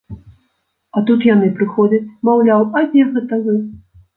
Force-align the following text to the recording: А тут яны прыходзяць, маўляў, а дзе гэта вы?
А 0.95 1.03
тут 1.09 1.27
яны 1.29 1.49
прыходзяць, 1.61 2.09
маўляў, 2.31 2.61
а 2.81 2.85
дзе 2.91 3.07
гэта 3.19 3.41
вы? 3.45 3.53